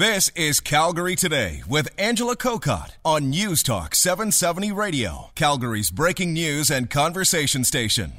This 0.00 0.30
is 0.34 0.60
Calgary 0.60 1.14
Today 1.14 1.62
with 1.68 1.90
Angela 1.98 2.34
Kokott 2.34 2.92
on 3.04 3.28
News 3.28 3.62
Talk 3.62 3.94
770 3.94 4.72
Radio, 4.72 5.30
Calgary's 5.34 5.90
breaking 5.90 6.32
news 6.32 6.70
and 6.70 6.88
conversation 6.88 7.64
station. 7.64 8.14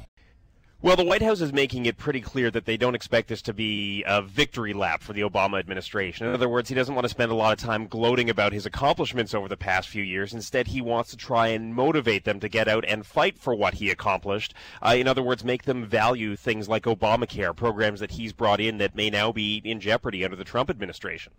Well, 0.80 0.94
the 0.94 1.04
White 1.04 1.22
House 1.22 1.40
is 1.40 1.52
making 1.52 1.86
it 1.86 1.98
pretty 1.98 2.20
clear 2.20 2.52
that 2.52 2.66
they 2.66 2.76
don't 2.76 2.94
expect 2.94 3.26
this 3.26 3.42
to 3.42 3.52
be 3.52 4.04
a 4.06 4.22
victory 4.22 4.72
lap 4.72 5.02
for 5.02 5.12
the 5.12 5.22
Obama 5.22 5.58
administration. 5.58 6.28
In 6.28 6.34
other 6.34 6.48
words, 6.48 6.68
he 6.68 6.76
doesn't 6.76 6.94
want 6.94 7.04
to 7.04 7.08
spend 7.08 7.32
a 7.32 7.34
lot 7.34 7.52
of 7.52 7.58
time 7.58 7.88
gloating 7.88 8.30
about 8.30 8.52
his 8.52 8.64
accomplishments 8.64 9.34
over 9.34 9.48
the 9.48 9.56
past 9.56 9.88
few 9.88 10.04
years. 10.04 10.32
Instead, 10.32 10.68
he 10.68 10.80
wants 10.80 11.10
to 11.10 11.16
try 11.16 11.48
and 11.48 11.74
motivate 11.74 12.24
them 12.24 12.38
to 12.38 12.48
get 12.48 12.68
out 12.68 12.84
and 12.86 13.04
fight 13.04 13.36
for 13.36 13.56
what 13.56 13.74
he 13.74 13.90
accomplished. 13.90 14.54
Uh, 14.86 14.94
in 14.96 15.08
other 15.08 15.20
words, 15.20 15.42
make 15.42 15.64
them 15.64 15.84
value 15.84 16.36
things 16.36 16.68
like 16.68 16.84
Obamacare, 16.84 17.56
programs 17.56 17.98
that 17.98 18.12
he's 18.12 18.32
brought 18.32 18.60
in 18.60 18.78
that 18.78 18.94
may 18.94 19.10
now 19.10 19.32
be 19.32 19.60
in 19.64 19.80
jeopardy 19.80 20.24
under 20.24 20.36
the 20.36 20.44
Trump 20.44 20.70
administration. 20.70 21.32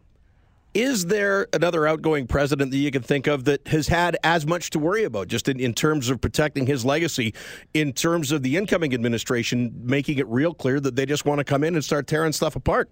Is 0.74 1.06
there 1.06 1.48
another 1.54 1.86
outgoing 1.86 2.26
president 2.26 2.72
that 2.72 2.78
you 2.78 2.90
can 2.90 3.04
think 3.04 3.28
of 3.28 3.44
that 3.44 3.68
has 3.68 3.88
had 3.88 4.18
as 4.24 4.48
much 4.48 4.72
to 4.72 4.80
worry 4.80 5.04
about, 5.04 5.28
just 5.28 5.48
in, 5.48 5.60
in 5.60 5.76
terms 5.76 6.10
of 6.10 6.20
protecting 6.20 6.66
his 6.66 6.84
legacy, 6.84 7.36
in 7.76 7.94
terms 7.94 8.32
of 8.32 8.42
the 8.42 8.58
incoming 8.58 8.92
administration 8.92 9.72
making 9.84 10.18
it 10.18 10.28
real 10.28 10.56
clear 10.56 10.80
that 10.80 10.96
they 10.96 11.06
just 11.06 11.26
want 11.26 11.38
to 11.38 11.44
come 11.44 11.64
in 11.64 11.76
and 11.76 11.86
start 11.86 12.08
tearing 12.08 12.32
stuff 12.32 12.56
apart? 12.56 12.90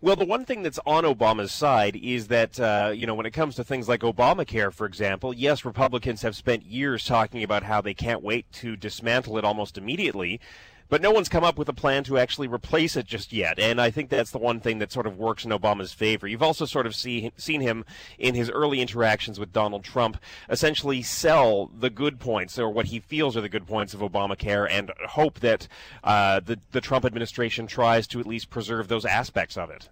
Well, 0.00 0.14
the 0.14 0.24
one 0.24 0.44
thing 0.44 0.62
that's 0.62 0.78
on 0.86 1.02
Obama's 1.02 1.50
side 1.50 1.96
is 1.96 2.28
that, 2.28 2.60
uh, 2.60 2.92
you 2.94 3.06
know, 3.06 3.14
when 3.14 3.26
it 3.26 3.32
comes 3.32 3.56
to 3.56 3.64
things 3.64 3.88
like 3.88 4.02
Obamacare, 4.02 4.72
for 4.72 4.86
example, 4.86 5.34
yes, 5.34 5.64
Republicans 5.64 6.22
have 6.22 6.36
spent 6.36 6.64
years 6.64 7.04
talking 7.04 7.42
about 7.42 7.64
how 7.64 7.80
they 7.80 7.94
can't 7.94 8.22
wait 8.22 8.50
to 8.52 8.76
dismantle 8.76 9.36
it 9.36 9.44
almost 9.44 9.76
immediately 9.78 10.40
but 10.88 11.02
no 11.02 11.10
one's 11.10 11.28
come 11.28 11.44
up 11.44 11.58
with 11.58 11.68
a 11.68 11.72
plan 11.72 12.04
to 12.04 12.18
actually 12.18 12.48
replace 12.48 12.96
it 12.96 13.06
just 13.06 13.32
yet. 13.32 13.58
And 13.58 13.80
I 13.80 13.90
think 13.90 14.10
that's 14.10 14.30
the 14.30 14.38
one 14.38 14.60
thing 14.60 14.78
that 14.78 14.92
sort 14.92 15.06
of 15.06 15.18
works 15.18 15.44
in 15.44 15.50
Obama's 15.50 15.92
favor. 15.92 16.26
You've 16.26 16.42
also 16.42 16.66
sort 16.66 16.86
of 16.86 16.94
see, 16.94 17.32
seen 17.36 17.60
him 17.60 17.84
in 18.18 18.34
his 18.34 18.50
early 18.50 18.80
interactions 18.80 19.40
with 19.40 19.52
Donald 19.52 19.84
Trump 19.84 20.18
essentially 20.48 21.02
sell 21.02 21.70
the 21.76 21.90
good 21.90 22.20
points 22.20 22.58
or 22.58 22.68
what 22.68 22.86
he 22.86 23.00
feels 23.00 23.36
are 23.36 23.40
the 23.40 23.48
good 23.48 23.66
points 23.66 23.94
of 23.94 24.00
Obamacare 24.00 24.68
and 24.70 24.92
hope 25.10 25.40
that 25.40 25.68
uh, 26.02 26.40
the, 26.40 26.60
the 26.72 26.80
Trump 26.80 27.04
administration 27.04 27.66
tries 27.66 28.06
to 28.08 28.20
at 28.20 28.26
least 28.26 28.50
preserve 28.50 28.88
those 28.88 29.04
aspects 29.04 29.56
of 29.56 29.70
it. 29.70 29.88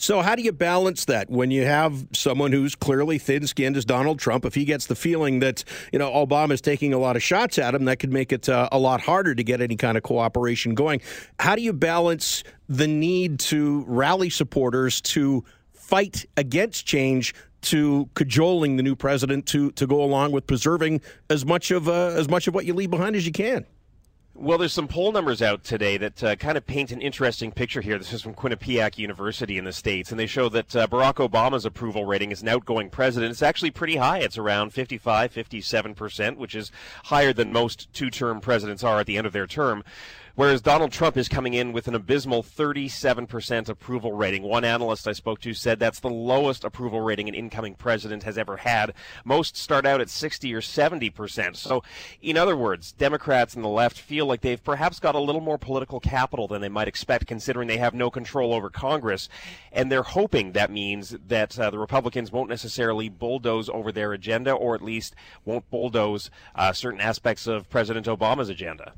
So, 0.00 0.22
how 0.22 0.36
do 0.36 0.42
you 0.42 0.52
balance 0.52 1.06
that 1.06 1.28
when 1.28 1.50
you 1.50 1.64
have 1.64 2.06
someone 2.12 2.52
who's 2.52 2.76
clearly 2.76 3.18
thin 3.18 3.48
skinned 3.48 3.76
as 3.76 3.84
Donald 3.84 4.20
Trump? 4.20 4.44
If 4.44 4.54
he 4.54 4.64
gets 4.64 4.86
the 4.86 4.94
feeling 4.94 5.40
that, 5.40 5.64
you 5.92 5.98
know, 5.98 6.08
Obama's 6.12 6.60
taking 6.60 6.94
a 6.94 6.98
lot 6.98 7.16
of 7.16 7.22
shots 7.22 7.58
at 7.58 7.74
him, 7.74 7.84
that 7.86 7.98
could 7.98 8.12
make 8.12 8.32
it 8.32 8.48
uh, 8.48 8.68
a 8.70 8.78
lot 8.78 9.00
harder 9.00 9.34
to 9.34 9.42
get 9.42 9.60
any 9.60 9.74
kind 9.74 9.96
of 9.96 10.04
cooperation 10.04 10.76
going. 10.76 11.00
How 11.40 11.56
do 11.56 11.62
you 11.62 11.72
balance 11.72 12.44
the 12.68 12.86
need 12.86 13.40
to 13.40 13.84
rally 13.88 14.30
supporters 14.30 15.00
to 15.00 15.44
fight 15.72 16.26
against 16.36 16.86
change 16.86 17.34
to 17.62 18.08
cajoling 18.14 18.76
the 18.76 18.84
new 18.84 18.94
president 18.94 19.46
to, 19.46 19.72
to 19.72 19.84
go 19.84 20.00
along 20.04 20.30
with 20.30 20.46
preserving 20.46 21.00
as 21.28 21.44
much 21.44 21.72
of 21.72 21.88
uh, 21.88 22.10
as 22.10 22.28
much 22.28 22.46
of 22.46 22.54
what 22.54 22.64
you 22.64 22.72
leave 22.72 22.90
behind 22.90 23.16
as 23.16 23.26
you 23.26 23.32
can? 23.32 23.66
Well, 24.40 24.56
there's 24.56 24.72
some 24.72 24.86
poll 24.86 25.10
numbers 25.10 25.42
out 25.42 25.64
today 25.64 25.96
that 25.96 26.22
uh, 26.22 26.36
kind 26.36 26.56
of 26.56 26.64
paint 26.64 26.92
an 26.92 27.00
interesting 27.00 27.50
picture 27.50 27.80
here. 27.80 27.98
This 27.98 28.12
is 28.12 28.22
from 28.22 28.34
Quinnipiac 28.34 28.96
University 28.96 29.58
in 29.58 29.64
the 29.64 29.72
States, 29.72 30.12
and 30.12 30.20
they 30.20 30.28
show 30.28 30.48
that 30.50 30.76
uh, 30.76 30.86
Barack 30.86 31.14
Obama's 31.14 31.64
approval 31.64 32.04
rating 32.04 32.30
as 32.30 32.40
an 32.40 32.46
outgoing 32.46 32.88
president 32.88 33.32
is 33.32 33.42
actually 33.42 33.72
pretty 33.72 33.96
high. 33.96 34.18
It's 34.18 34.38
around 34.38 34.72
55, 34.72 35.34
57%, 35.34 36.36
which 36.36 36.54
is 36.54 36.70
higher 37.06 37.32
than 37.32 37.52
most 37.52 37.92
two 37.92 38.10
term 38.10 38.40
presidents 38.40 38.84
are 38.84 39.00
at 39.00 39.06
the 39.06 39.18
end 39.18 39.26
of 39.26 39.32
their 39.32 39.48
term 39.48 39.82
whereas 40.38 40.62
Donald 40.62 40.92
Trump 40.92 41.16
is 41.16 41.26
coming 41.26 41.54
in 41.54 41.72
with 41.72 41.88
an 41.88 41.96
abysmal 41.96 42.44
37% 42.44 43.68
approval 43.68 44.12
rating. 44.12 44.44
One 44.44 44.64
analyst 44.64 45.08
I 45.08 45.12
spoke 45.12 45.40
to 45.40 45.52
said 45.52 45.80
that's 45.80 45.98
the 45.98 46.08
lowest 46.08 46.62
approval 46.62 47.00
rating 47.00 47.28
an 47.28 47.34
incoming 47.34 47.74
president 47.74 48.22
has 48.22 48.38
ever 48.38 48.58
had. 48.58 48.94
Most 49.24 49.56
start 49.56 49.84
out 49.84 50.00
at 50.00 50.08
60 50.08 50.54
or 50.54 50.60
70%. 50.60 51.56
So, 51.56 51.82
in 52.22 52.36
other 52.36 52.56
words, 52.56 52.92
Democrats 52.92 53.54
and 53.56 53.64
the 53.64 53.68
left 53.68 53.98
feel 53.98 54.26
like 54.26 54.42
they've 54.42 54.62
perhaps 54.62 55.00
got 55.00 55.16
a 55.16 55.20
little 55.20 55.40
more 55.40 55.58
political 55.58 55.98
capital 55.98 56.46
than 56.46 56.60
they 56.60 56.68
might 56.68 56.86
expect, 56.86 57.26
considering 57.26 57.66
they 57.66 57.78
have 57.78 57.92
no 57.92 58.08
control 58.08 58.54
over 58.54 58.70
Congress. 58.70 59.28
And 59.72 59.90
they're 59.90 60.04
hoping 60.04 60.52
that 60.52 60.70
means 60.70 61.16
that 61.26 61.58
uh, 61.58 61.70
the 61.70 61.80
Republicans 61.80 62.30
won't 62.30 62.48
necessarily 62.48 63.08
bulldoze 63.08 63.68
over 63.68 63.90
their 63.90 64.12
agenda, 64.12 64.52
or 64.52 64.76
at 64.76 64.82
least 64.82 65.16
won't 65.44 65.68
bulldoze 65.68 66.30
uh, 66.54 66.72
certain 66.72 67.00
aspects 67.00 67.48
of 67.48 67.68
President 67.68 68.06
Obama's 68.06 68.48
agenda. 68.48 68.92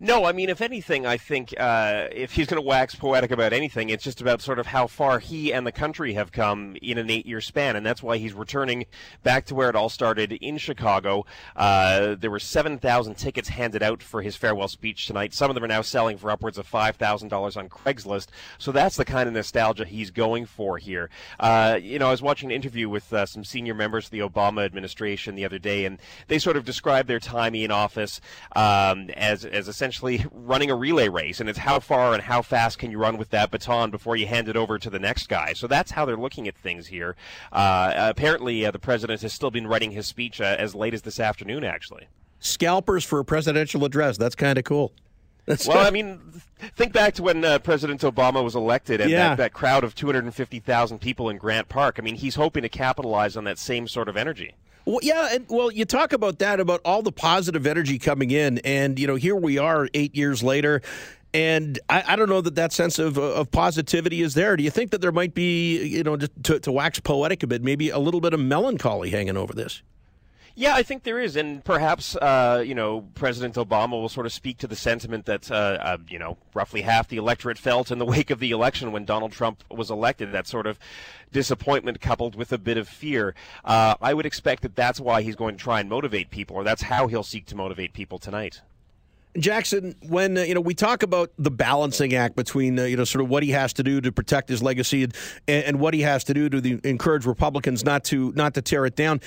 No, 0.00 0.26
I 0.26 0.30
mean, 0.30 0.48
if 0.48 0.60
anything, 0.60 1.06
I 1.06 1.16
think 1.16 1.52
uh, 1.58 2.06
if 2.12 2.34
he's 2.34 2.46
going 2.46 2.62
to 2.62 2.66
wax 2.66 2.94
poetic 2.94 3.32
about 3.32 3.52
anything, 3.52 3.88
it's 3.88 4.04
just 4.04 4.20
about 4.20 4.40
sort 4.40 4.60
of 4.60 4.68
how 4.68 4.86
far 4.86 5.18
he 5.18 5.52
and 5.52 5.66
the 5.66 5.72
country 5.72 6.14
have 6.14 6.30
come 6.30 6.76
in 6.80 6.98
an 6.98 7.10
eight-year 7.10 7.40
span, 7.40 7.74
and 7.74 7.84
that's 7.84 8.00
why 8.00 8.16
he's 8.16 8.32
returning 8.32 8.86
back 9.24 9.44
to 9.46 9.56
where 9.56 9.68
it 9.68 9.74
all 9.74 9.88
started 9.88 10.34
in 10.34 10.56
Chicago. 10.56 11.26
Uh, 11.56 12.14
there 12.14 12.30
were 12.30 12.38
seven 12.38 12.78
thousand 12.78 13.16
tickets 13.16 13.48
handed 13.48 13.82
out 13.82 14.00
for 14.00 14.22
his 14.22 14.36
farewell 14.36 14.68
speech 14.68 15.06
tonight. 15.06 15.34
Some 15.34 15.50
of 15.50 15.56
them 15.56 15.64
are 15.64 15.68
now 15.68 15.82
selling 15.82 16.16
for 16.16 16.30
upwards 16.30 16.58
of 16.58 16.66
five 16.68 16.94
thousand 16.94 17.28
dollars 17.28 17.56
on 17.56 17.68
Craigslist. 17.68 18.28
So 18.56 18.70
that's 18.70 18.96
the 18.96 19.04
kind 19.04 19.26
of 19.26 19.34
nostalgia 19.34 19.84
he's 19.84 20.12
going 20.12 20.46
for 20.46 20.78
here. 20.78 21.10
Uh, 21.40 21.76
you 21.82 21.98
know, 21.98 22.06
I 22.06 22.12
was 22.12 22.22
watching 22.22 22.50
an 22.50 22.54
interview 22.54 22.88
with 22.88 23.12
uh, 23.12 23.26
some 23.26 23.42
senior 23.42 23.74
members 23.74 24.04
of 24.04 24.10
the 24.12 24.20
Obama 24.20 24.64
administration 24.64 25.34
the 25.34 25.44
other 25.44 25.58
day, 25.58 25.84
and 25.86 25.98
they 26.28 26.38
sort 26.38 26.56
of 26.56 26.64
described 26.64 27.08
their 27.08 27.18
time 27.18 27.56
in 27.56 27.72
office 27.72 28.20
um, 28.54 29.10
as 29.16 29.44
as 29.44 29.66
essentially 29.66 29.87
essentially 29.88 30.26
running 30.32 30.70
a 30.70 30.74
relay 30.74 31.08
race, 31.08 31.40
and 31.40 31.48
it's 31.48 31.58
how 31.58 31.80
far 31.80 32.12
and 32.12 32.22
how 32.22 32.42
fast 32.42 32.78
can 32.78 32.90
you 32.90 32.98
run 32.98 33.16
with 33.16 33.30
that 33.30 33.50
baton 33.50 33.90
before 33.90 34.16
you 34.16 34.26
hand 34.26 34.48
it 34.48 34.56
over 34.56 34.78
to 34.78 34.90
the 34.90 34.98
next 34.98 35.28
guy. 35.28 35.52
So 35.54 35.66
that's 35.66 35.92
how 35.92 36.04
they're 36.04 36.16
looking 36.16 36.46
at 36.46 36.54
things 36.54 36.88
here. 36.88 37.16
Uh, 37.50 37.92
apparently, 37.96 38.66
uh, 38.66 38.70
the 38.70 38.78
president 38.78 39.22
has 39.22 39.32
still 39.32 39.50
been 39.50 39.66
writing 39.66 39.92
his 39.92 40.06
speech 40.06 40.40
uh, 40.40 40.56
as 40.58 40.74
late 40.74 40.92
as 40.92 41.02
this 41.02 41.18
afternoon, 41.18 41.64
actually. 41.64 42.08
Scalpers 42.38 43.04
for 43.04 43.18
a 43.18 43.24
presidential 43.24 43.84
address. 43.84 44.18
That's 44.18 44.34
kind 44.34 44.58
of 44.58 44.64
cool. 44.64 44.92
That's 45.46 45.66
well, 45.66 45.78
I 45.78 45.90
mean, 45.90 46.20
think 46.76 46.92
back 46.92 47.14
to 47.14 47.22
when 47.22 47.42
uh, 47.42 47.58
President 47.60 48.02
Obama 48.02 48.44
was 48.44 48.54
elected 48.54 49.00
and 49.00 49.10
yeah. 49.10 49.30
that, 49.30 49.38
that 49.38 49.52
crowd 49.54 49.82
of 49.82 49.94
250,000 49.94 50.98
people 50.98 51.30
in 51.30 51.38
Grant 51.38 51.70
Park. 51.70 51.96
I 51.98 52.02
mean, 52.02 52.16
he's 52.16 52.34
hoping 52.34 52.62
to 52.62 52.68
capitalize 52.68 53.34
on 53.34 53.44
that 53.44 53.58
same 53.58 53.88
sort 53.88 54.10
of 54.10 54.16
energy. 54.18 54.54
Well, 54.88 55.00
yeah, 55.02 55.34
and 55.34 55.44
well, 55.50 55.70
you 55.70 55.84
talk 55.84 56.14
about 56.14 56.38
that 56.38 56.60
about 56.60 56.80
all 56.82 57.02
the 57.02 57.12
positive 57.12 57.66
energy 57.66 57.98
coming 57.98 58.30
in, 58.30 58.56
and 58.60 58.98
you 58.98 59.06
know, 59.06 59.16
here 59.16 59.36
we 59.36 59.58
are 59.58 59.86
eight 59.92 60.16
years 60.16 60.42
later. 60.42 60.80
And 61.34 61.78
I, 61.90 62.14
I 62.14 62.16
don't 62.16 62.30
know 62.30 62.40
that 62.40 62.54
that 62.54 62.72
sense 62.72 62.98
of, 62.98 63.18
of 63.18 63.50
positivity 63.50 64.22
is 64.22 64.32
there. 64.32 64.56
Do 64.56 64.62
you 64.62 64.70
think 64.70 64.92
that 64.92 65.02
there 65.02 65.12
might 65.12 65.34
be, 65.34 65.84
you 65.84 66.02
know, 66.02 66.16
to, 66.16 66.58
to 66.60 66.72
wax 66.72 67.00
poetic 67.00 67.42
a 67.42 67.46
bit, 67.46 67.62
maybe 67.62 67.90
a 67.90 67.98
little 67.98 68.22
bit 68.22 68.32
of 68.32 68.40
melancholy 68.40 69.10
hanging 69.10 69.36
over 69.36 69.52
this? 69.52 69.82
Yeah, 70.58 70.74
I 70.74 70.82
think 70.82 71.04
there 71.04 71.20
is, 71.20 71.36
and 71.36 71.64
perhaps 71.64 72.16
uh, 72.16 72.64
you 72.66 72.74
know 72.74 73.02
President 73.14 73.54
Obama 73.54 73.92
will 73.92 74.08
sort 74.08 74.26
of 74.26 74.32
speak 74.32 74.58
to 74.58 74.66
the 74.66 74.74
sentiment 74.74 75.26
that 75.26 75.48
uh, 75.52 75.54
uh, 75.54 75.98
you 76.08 76.18
know 76.18 76.36
roughly 76.52 76.80
half 76.80 77.06
the 77.06 77.16
electorate 77.16 77.58
felt 77.58 77.92
in 77.92 78.00
the 78.00 78.04
wake 78.14 78.30
of 78.30 78.40
the 78.40 78.50
election 78.50 78.90
when 78.90 79.04
Donald 79.04 79.30
Trump 79.30 79.62
was 79.70 79.88
elected. 79.88 80.32
That 80.32 80.48
sort 80.48 80.66
of 80.66 80.76
disappointment 81.30 82.00
coupled 82.00 82.34
with 82.34 82.52
a 82.52 82.58
bit 82.58 82.76
of 82.76 82.88
fear. 82.88 83.36
Uh, 83.64 83.94
I 84.00 84.12
would 84.14 84.26
expect 84.26 84.62
that 84.62 84.74
that's 84.74 84.98
why 84.98 85.22
he's 85.22 85.36
going 85.36 85.56
to 85.56 85.62
try 85.62 85.78
and 85.78 85.88
motivate 85.88 86.30
people, 86.30 86.56
or 86.56 86.64
that's 86.64 86.82
how 86.82 87.06
he'll 87.06 87.22
seek 87.22 87.46
to 87.46 87.54
motivate 87.54 87.92
people 87.92 88.18
tonight. 88.18 88.60
Jackson, 89.36 89.94
when 90.08 90.36
uh, 90.36 90.42
you 90.42 90.54
know 90.54 90.60
we 90.60 90.74
talk 90.74 91.04
about 91.04 91.30
the 91.38 91.52
balancing 91.52 92.14
act 92.14 92.34
between 92.34 92.80
uh, 92.80 92.82
you 92.82 92.96
know 92.96 93.04
sort 93.04 93.22
of 93.22 93.28
what 93.28 93.44
he 93.44 93.50
has 93.50 93.72
to 93.74 93.84
do 93.84 94.00
to 94.00 94.10
protect 94.10 94.48
his 94.48 94.60
legacy 94.60 95.04
and, 95.04 95.14
and 95.46 95.78
what 95.78 95.94
he 95.94 96.00
has 96.00 96.24
to 96.24 96.34
do 96.34 96.48
to 96.48 96.60
the, 96.60 96.80
encourage 96.82 97.26
Republicans 97.26 97.84
not 97.84 98.02
to 98.04 98.32
not 98.34 98.54
to 98.54 98.62
tear 98.62 98.86
it 98.86 98.96
down, 98.96 99.20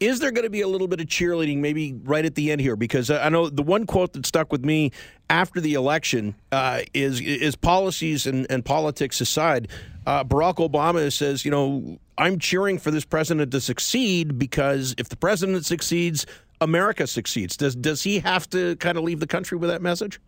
is 0.00 0.18
there 0.18 0.30
going 0.30 0.44
to 0.44 0.50
be 0.50 0.62
a 0.62 0.68
little 0.68 0.88
bit 0.88 1.00
of 1.00 1.06
cheerleading 1.06 1.58
maybe 1.58 1.92
right 2.04 2.24
at 2.24 2.34
the 2.34 2.50
end 2.50 2.60
here? 2.60 2.74
Because 2.74 3.10
I 3.10 3.28
know 3.28 3.50
the 3.50 3.62
one 3.62 3.86
quote 3.86 4.14
that 4.14 4.24
stuck 4.24 4.50
with 4.50 4.64
me 4.64 4.92
after 5.28 5.60
the 5.60 5.74
election 5.74 6.34
uh, 6.50 6.80
is 6.94 7.20
is 7.20 7.54
policies 7.54 8.26
and, 8.26 8.46
and 8.50 8.64
politics 8.64 9.20
aside. 9.20 9.68
Uh, 10.06 10.24
Barack 10.24 10.56
Obama 10.56 11.12
says, 11.12 11.44
you 11.44 11.50
know, 11.50 11.98
I'm 12.16 12.38
cheering 12.38 12.78
for 12.78 12.90
this 12.90 13.04
president 13.04 13.52
to 13.52 13.60
succeed 13.60 14.38
because 14.38 14.94
if 14.96 15.10
the 15.10 15.16
president 15.16 15.66
succeeds, 15.66 16.24
America 16.62 17.06
succeeds. 17.06 17.56
Does 17.56 17.76
does 17.76 18.02
he 18.02 18.20
have 18.20 18.48
to 18.50 18.76
kind 18.76 18.96
of 18.96 19.04
leave 19.04 19.20
the 19.20 19.26
country 19.26 19.58
with 19.58 19.70
that 19.70 19.82
message? 19.82 20.18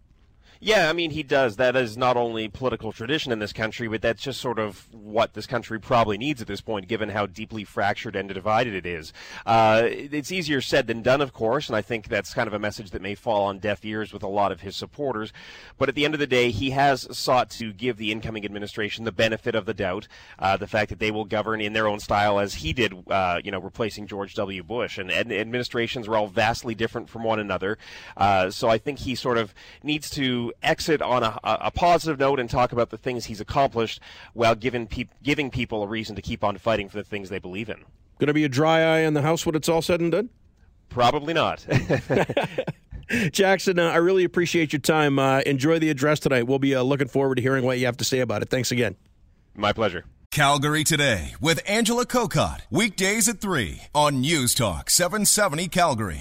Yeah, 0.64 0.88
I 0.88 0.92
mean, 0.92 1.10
he 1.10 1.24
does. 1.24 1.56
That 1.56 1.74
is 1.74 1.96
not 1.96 2.16
only 2.16 2.46
political 2.46 2.92
tradition 2.92 3.32
in 3.32 3.40
this 3.40 3.52
country, 3.52 3.88
but 3.88 4.00
that's 4.00 4.22
just 4.22 4.40
sort 4.40 4.60
of 4.60 4.86
what 4.94 5.34
this 5.34 5.44
country 5.44 5.80
probably 5.80 6.16
needs 6.16 6.40
at 6.40 6.46
this 6.46 6.60
point, 6.60 6.86
given 6.86 7.08
how 7.08 7.26
deeply 7.26 7.64
fractured 7.64 8.14
and 8.14 8.32
divided 8.32 8.72
it 8.72 8.86
is. 8.86 9.12
Uh, 9.44 9.82
it's 9.84 10.30
easier 10.30 10.60
said 10.60 10.86
than 10.86 11.02
done, 11.02 11.20
of 11.20 11.32
course, 11.32 11.66
and 11.66 11.74
I 11.74 11.82
think 11.82 12.06
that's 12.06 12.32
kind 12.32 12.46
of 12.46 12.54
a 12.54 12.60
message 12.60 12.92
that 12.92 13.02
may 13.02 13.16
fall 13.16 13.42
on 13.46 13.58
deaf 13.58 13.84
ears 13.84 14.12
with 14.12 14.22
a 14.22 14.28
lot 14.28 14.52
of 14.52 14.60
his 14.60 14.76
supporters. 14.76 15.32
But 15.78 15.88
at 15.88 15.96
the 15.96 16.04
end 16.04 16.14
of 16.14 16.20
the 16.20 16.28
day, 16.28 16.52
he 16.52 16.70
has 16.70 17.08
sought 17.10 17.50
to 17.50 17.72
give 17.72 17.96
the 17.96 18.12
incoming 18.12 18.44
administration 18.44 19.04
the 19.04 19.10
benefit 19.10 19.56
of 19.56 19.66
the 19.66 19.74
doubt, 19.74 20.06
uh, 20.38 20.56
the 20.56 20.68
fact 20.68 20.90
that 20.90 21.00
they 21.00 21.10
will 21.10 21.24
govern 21.24 21.60
in 21.60 21.72
their 21.72 21.88
own 21.88 21.98
style 21.98 22.38
as 22.38 22.54
he 22.54 22.72
did, 22.72 22.94
uh, 23.10 23.40
you 23.42 23.50
know, 23.50 23.58
replacing 23.58 24.06
George 24.06 24.34
W. 24.34 24.62
Bush. 24.62 24.96
And, 24.96 25.10
and, 25.10 25.32
administrations 25.32 26.06
are 26.06 26.14
all 26.14 26.28
vastly 26.28 26.76
different 26.76 27.08
from 27.08 27.24
one 27.24 27.40
another. 27.40 27.78
Uh, 28.16 28.48
so 28.50 28.68
I 28.68 28.78
think 28.78 29.00
he 29.00 29.16
sort 29.16 29.38
of 29.38 29.52
needs 29.82 30.08
to 30.10 30.51
to 30.52 30.66
exit 30.66 31.02
on 31.02 31.22
a, 31.22 31.38
a 31.42 31.70
positive 31.70 32.18
note 32.18 32.40
and 32.40 32.48
talk 32.48 32.72
about 32.72 32.90
the 32.90 32.98
things 32.98 33.24
he's 33.26 33.40
accomplished 33.40 34.00
while 34.34 34.54
giving, 34.54 34.86
pe- 34.86 35.08
giving 35.22 35.50
people 35.50 35.82
a 35.82 35.86
reason 35.86 36.16
to 36.16 36.22
keep 36.22 36.44
on 36.44 36.56
fighting 36.58 36.88
for 36.88 36.98
the 36.98 37.04
things 37.04 37.28
they 37.28 37.38
believe 37.38 37.68
in. 37.68 37.84
Going 38.18 38.28
to 38.28 38.34
be 38.34 38.44
a 38.44 38.48
dry 38.48 38.80
eye 38.80 39.00
in 39.00 39.14
the 39.14 39.22
House 39.22 39.44
when 39.44 39.54
it's 39.54 39.68
all 39.68 39.82
said 39.82 40.00
and 40.00 40.12
done? 40.12 40.30
Probably 40.88 41.34
not. 41.34 41.66
Jackson, 43.32 43.78
uh, 43.78 43.90
I 43.90 43.96
really 43.96 44.24
appreciate 44.24 44.72
your 44.72 44.80
time. 44.80 45.18
Uh, 45.18 45.40
enjoy 45.40 45.78
the 45.78 45.90
address 45.90 46.20
tonight. 46.20 46.46
We'll 46.46 46.58
be 46.58 46.74
uh, 46.74 46.82
looking 46.82 47.08
forward 47.08 47.36
to 47.36 47.42
hearing 47.42 47.64
what 47.64 47.78
you 47.78 47.86
have 47.86 47.96
to 47.98 48.04
say 48.04 48.20
about 48.20 48.42
it. 48.42 48.50
Thanks 48.50 48.70
again. 48.70 48.96
My 49.54 49.72
pleasure. 49.72 50.04
Calgary 50.30 50.82
Today 50.82 51.34
with 51.42 51.60
Angela 51.68 52.06
Kokott. 52.06 52.60
Weekdays 52.70 53.28
at 53.28 53.40
3 53.40 53.82
on 53.94 54.20
News 54.22 54.54
Talk 54.54 54.88
770 54.88 55.68
Calgary. 55.68 56.20